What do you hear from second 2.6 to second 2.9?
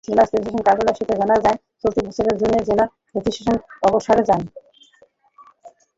জেলা